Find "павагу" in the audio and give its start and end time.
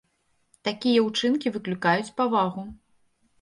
2.23-2.65